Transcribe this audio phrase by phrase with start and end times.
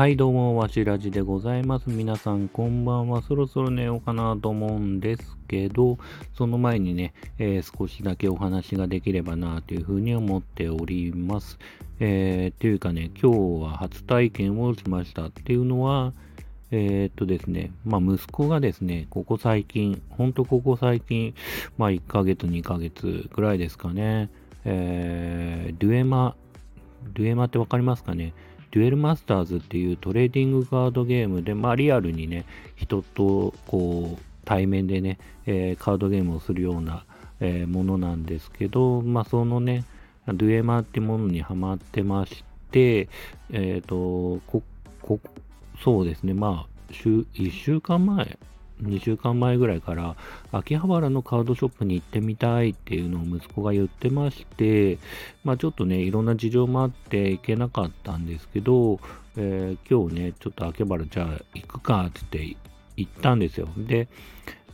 [0.00, 1.90] はい、どうも、わしらじでございます。
[1.90, 3.20] 皆さん、こんばんは。
[3.20, 5.98] そろそろ寝ようかなと思うんですけど、
[6.32, 11.58] その前にね、えー少しだけお話ができればなというふうに思っております。
[11.98, 16.14] えー、というかね、今日は初体験をしましたっていうのは、
[16.70, 21.34] えーっとですね、まあ、息子がですね、ここ最近、ほんとここ最近、
[21.76, 24.30] まあ、1ヶ月、2ヶ月ぐらいですかね、
[24.64, 26.36] えー、デュエマ、
[27.12, 28.32] デュエマってわかりますかね？
[28.72, 32.44] デュエルマスターズっていうトレーディングカードゲームで、まあリアルにね、
[32.76, 37.04] 人とこう対面でね、えーカードゲームをするような、
[37.40, 39.84] えーものなんですけど、まあそのね、
[40.26, 43.08] デュエマってものにハマってまして、
[43.50, 44.62] えっ、と、こ、
[45.02, 45.20] こ、
[45.82, 48.38] そうですね、まあ、週、1週間前、
[48.82, 50.16] 2週間前ぐらいから、
[50.52, 54.98] 秋葉原のカードショップに行ってみたいっていうのを息子が言ってまして、
[55.44, 59.00] まあちょっとね、いろんな事情もあって行けなかったんですけど、
[59.36, 63.68] えー今日ね、ちょっと秋葉原じゃあ行くかって言って行ったんですよ。
[63.76, 64.08] で、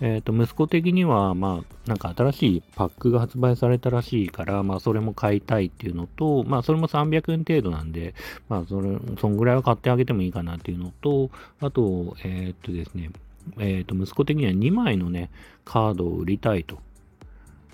[0.00, 8.14] えっ、と、息子的には、まあ、なんか新しいパックが発売されたらしいから、まあ、それも買いたいっていうのと、まあ、それも300円程度なんで、
[8.48, 11.30] まあ、それ、そんぐらいは買ってあげてもいいかなっていうのと、
[11.60, 13.10] あと、えっ、とですね、
[13.58, 15.30] えっ、と、息子的には2枚のね、
[15.64, 16.78] カードを売りたいと。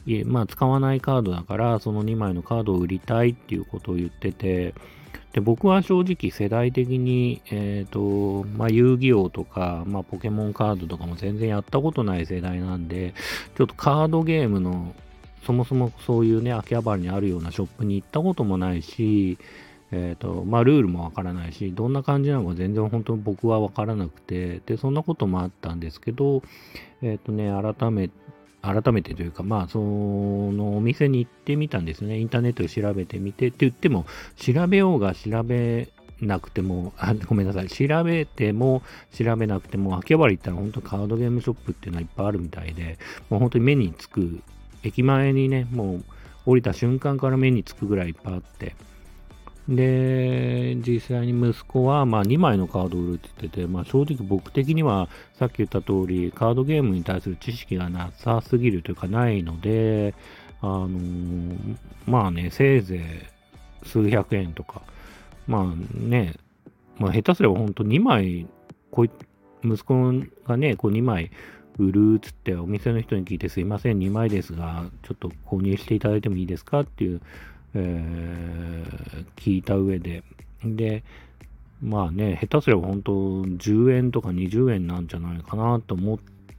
[0.07, 4.75] いえ、まあ、使わないカードだから、その2枚のカードを売りたいっていうことを言ってて、
[5.33, 13.15] で、僕は正直世代的に、えっ、と、まあ、遊戯王とか、まあ、ポケモンカードとかも全然やったことない世代なんで、
[13.57, 14.95] ちょっとカードゲームの、
[15.47, 19.39] そもそもそういうね、秋葉原にあるようなショップに行ったこともないし、
[19.93, 26.43] えっ、と、まあ、ルールもわからないし、どんな感じなのか全然本当に僕はわからなくて、で、そんなこともあったんですけど、
[27.03, 28.11] えっ、とね、改め
[28.63, 32.19] 改めてというか、まあ、そのお店に行ってみたんですね。
[32.19, 35.89] インターネットで調べてみてって言っても、調べようが調べ
[36.21, 42.99] なくても、あごめんなさい、調べても調べなくても、秋葉原行ったら本当カードゲームショップっていうのはいっぱいあるみたいで、
[43.31, 44.41] もう本当に目につく、
[44.83, 46.05] 駅前にね、もう
[46.47, 48.77] 降りた瞬間から目につくぐらいいっぱいあって、
[49.71, 55.09] で、実際に息子は、まあ、2枚のカードを売るって言ってて、まあ、正直僕的には、
[55.39, 60.15] さっき言った通り、カードゲームに対する知識がなさすぎるというか、ないので、
[60.61, 61.77] あのー
[62.07, 62.97] まあね、せいぜ
[63.85, 64.83] い数百円とか、
[65.47, 66.35] まあね、
[66.99, 68.49] まあ、下手すれば本当2枚、
[68.91, 69.11] こい
[69.63, 70.13] 息子
[70.47, 71.31] がね、こう2枚
[71.79, 77.21] 売るっつって、お店の人に聞いて、すいません、2枚ですが、ちょっと購入していただいてもいいですかっていう、
[77.75, 79.01] えー
[79.41, 80.23] 聞いた上で、
[80.65, 81.03] で、
[81.83, 86.19] まあね、下手すれば本当10円とか20円なんじゃないかなと思っ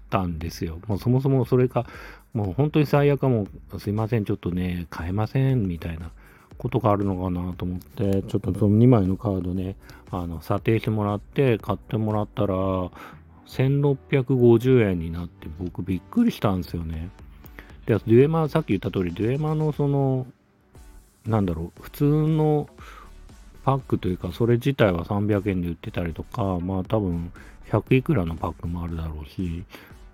[0.10, 0.80] たんですよ。
[0.88, 1.86] もうそもそもそれか、
[2.34, 6.12] もう本当に最悪はもすいません、ちょっとね、買えませんみたいな
[6.58, 9.76] ことがあるのかなと思って、ちょっとその2枚のカードね、
[10.10, 12.56] あの、査定してもらって、買ってもらったら、
[13.46, 17.10] 1650円になって僕びっくりしたんですよね。
[17.86, 20.26] で、デュエマ、さっき言った通り、デュエマのその、
[21.26, 22.68] なんだろう、普通の
[23.64, 27.32] パックというか、それ自体は300円で売ってたりとか、まあ多分
[27.70, 29.64] 100いくらのパックもあるだろうし、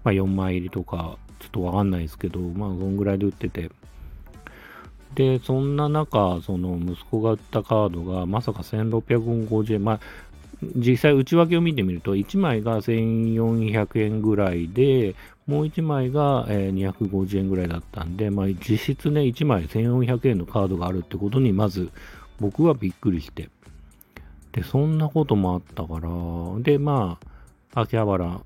[0.04, 3.72] まあ4枚入りとか、ちょっとわかんないですけど、まあそんぐらいで売ってて。
[5.16, 10.00] で、そんな中、その息子が売ったカードがまさか1650円、まあ
[10.62, 21.90] 実際内訳を見てみると、1枚が1400円ぐらいで、もう1枚が、えー250円ぐらいだったんで、まあ、実質ね、1枚1400円のカードがあるってことに、まず
[22.40, 23.50] 僕はびっくりして。
[24.52, 26.10] で、そんなこともあったから、
[26.62, 27.20] で、ま
[27.74, 28.42] あ、秋葉原、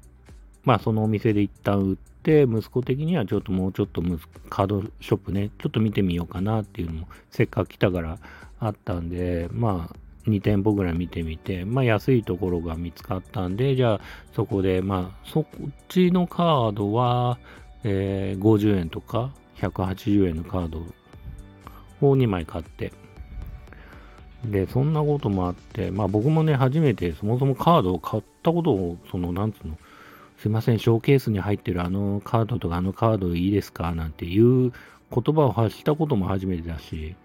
[0.64, 4.04] まあ、そのお店で一旦売って、息子的にはちょっともうちょっと
[4.50, 8.20] カードショップね、ちょっと見てみようかなっていうのも、せっかく来たから
[8.60, 9.96] あったんで、まあ、
[10.28, 14.02] 2店舗ぐらい見てみて、まあ安いところが見つかったんで、じゃあ
[14.36, 15.46] そこで、まあそっ
[15.88, 17.40] ちのカードは、
[17.84, 20.80] えー50円とか180円のカード
[22.08, 22.94] を2枚買って、
[24.46, 29.78] で、そんなこともあって、まあ僕もね、初めてそもそもカードを買ったことを、その、なんつうの、
[30.38, 33.94] すいません、ショーケースに入ってるあのカードとかあのカードいいですか？
[33.94, 34.72] なんていう
[35.14, 37.16] 言葉を発したことも初めてだし、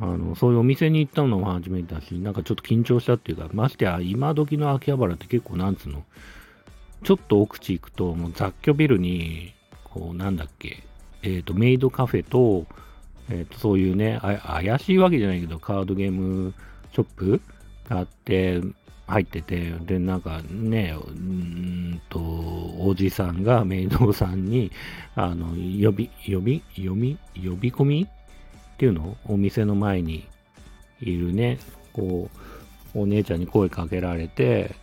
[0.00, 6.04] あの、そういうお店に行ったのも初めてだし、なんかちょっと緊張したっていうか、ましてや今時の秋葉原って結構なんつうの、
[7.02, 9.54] ちょっと奥地行くと、もう雑居ビルに、
[9.84, 10.82] こう、なんだっけ、
[11.22, 12.66] えっ、と、メイドカフェと、
[13.30, 16.54] えっ、と、そういうね、あ怪しいわけじゃないけど、カードゲーム
[16.92, 17.40] ショップ
[17.88, 18.60] があって、
[19.06, 24.72] 入ってて、で、なんかね、うんと、おじさんがメイドさんに、
[25.14, 28.08] あの、呼び、呼び、呼び、呼び込み
[28.76, 30.26] ていうのお店の前に
[31.00, 31.58] いるね、
[31.92, 32.30] こ
[32.94, 34.74] う、お姉ちゃんに声かけられて、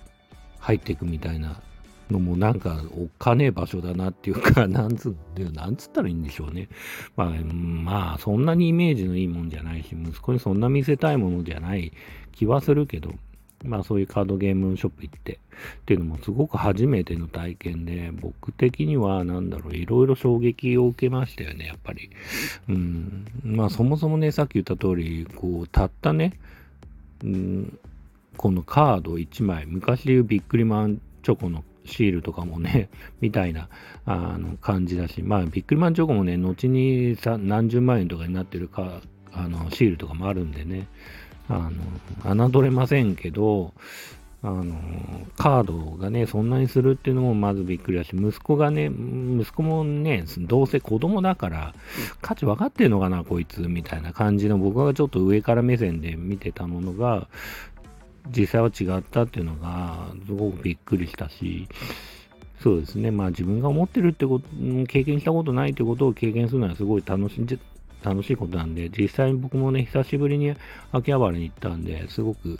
[0.59, 1.61] 入っていくみたいな
[2.09, 6.69] のもなんかおっかねえ場所だなっていうか、なんつって、なんつったらいいんでしょうね。
[7.15, 11.91] まあ、まあ、そんなにイメージのいいもんじゃないし、息子にそんな見せたいものじゃない
[12.31, 13.11] 気はするけど、
[13.63, 15.37] まあそういうカードゲームショップ行ってっ
[15.85, 22.09] ていうのもすごく初めての体験で、僕的にはなんだろう、いろいろ衝撃を受けましたよね、やっぱり。
[22.69, 23.25] うん。
[23.43, 26.39] まあそもそもね、さっき言った通り、こう、たったね、
[27.23, 27.79] うん、
[28.37, 32.89] このカード1枚、昔で言うビックリマンチョコのシールとかもね、
[33.21, 33.69] みたいな
[34.05, 39.01] あの感じだし、まあ、ビックリマンチョコもね、後にさ何十万円とかになってるか
[39.31, 40.87] あのシールとかもあるんでね、
[41.49, 41.69] あ
[42.25, 43.73] の、侮れませんけど、
[44.41, 44.75] あの、
[45.37, 51.73] カードがね、そんなにするっていうのもまずびっくりだし、息子がね、息子もね、どうせ子供だから、
[52.21, 57.29] 価値分かってんのかな、こいつ、みたいな感じの、僕がちょっと上から目線で見てたものが、
[58.35, 61.67] 実際は違ったっていうのが、すごくびっくりしたし、
[62.61, 63.11] そうですね。
[63.11, 64.45] まあ自分が思ってるってこと、
[64.87, 67.59] 経験したことないってことを経験するのはすごい楽しんで、
[68.03, 70.53] 楽しいことなんで、実際に僕もね、久しぶりに
[70.91, 72.59] 秋葉原に行ったんで、すごく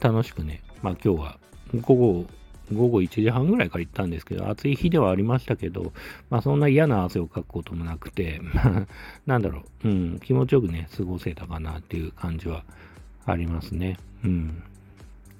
[0.00, 1.38] 楽しくね、まあ今日は
[1.80, 2.26] 午後、
[2.72, 5.92] 午後1時半ぐらいから行ったんですけど、暑い日ではありましたけど、
[6.30, 8.40] まあそんな嫌な汗をかくこともなくて、
[9.26, 12.64] なんだろう、うん、気持ちよくね、過ごせたかなっていう感じは
[13.24, 13.96] ありますね。
[14.24, 14.62] うん。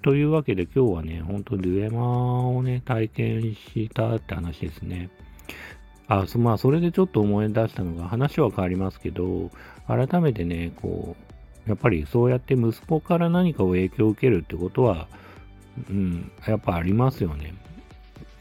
[0.01, 5.11] というわけで今日はね、本当にデュエマをね、体験したって話ですね。
[6.09, 9.51] あ、そまあ、それでちょっと思い出したのが、話は変わりますけど、
[9.87, 11.17] 改めてね、こ
[11.67, 15.07] う、やっぱりそうやって息子から何かを影響を受けるってことは、
[15.91, 17.55] うん、やっぱありますよね。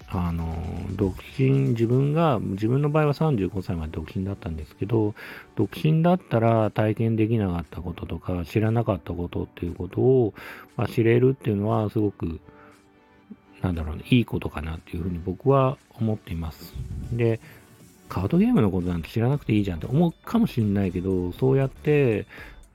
[0.10, 0.56] あの、
[0.94, 5.14] 独身、自分が、自分の場合は35歳まで独身だったんですけど、
[5.58, 10.34] 独身だったら体験できなかったこととか、知らなかったことっていうことを、
[10.78, 12.40] まあ、知れるっていうのは、すごく、
[13.62, 16.74] なんだろうね、いいことかなっていうふうに僕は思っています。
[17.12, 17.40] で、
[18.10, 22.26] カードゲームのことなんて知らなくていいじゃんって思うかもしれないけど、そうやって、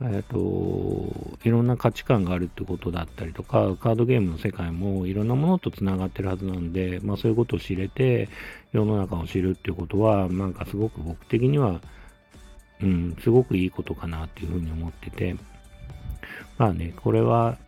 [0.04, 8.28] えっと、いろんな価値観があるってことだったりとか、カードゲームの世界もいろんなものと繋がってるはずなんで、まあそういうことを知れて、
[8.72, 11.80] 世の中を知るっていうことは、なんかすごく僕的には、
[12.82, 15.36] うん、すごくいいことかなっていうふうに思ってて、
[16.58, 17.58] まあね、これは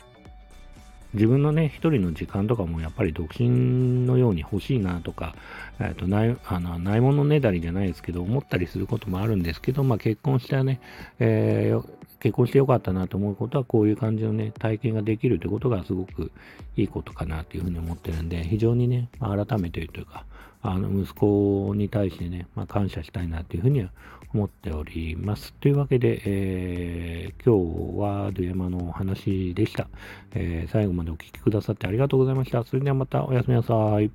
[1.14, 5.34] 自分のね、一人の時間とかもやっぱり独身のように欲しいなとか、
[5.80, 10.80] えっ、と、ない、あの、ないものねだりじゃないですけど、思ったりすることもあるんですけど、まあ結婚したね、
[11.20, 11.88] えー、
[12.20, 16.32] 結婚してよかったなと思うことは、こういう感じのね、体験ができるってことがすごく
[16.76, 20.24] いいことかなっていうふうに思ってるんで、非常にね、まあ、改めてというか、
[20.66, 23.90] あの、息子に対してね、まあ、感謝したいなというふうには
[24.32, 25.52] 思っております。
[25.54, 29.88] というわけで、えー、今日はドゥヤマのお話でした、
[30.32, 32.64] えー、最後までお聴きくださってありがとうございました。
[32.64, 34.10] それではまたおやすみなさい。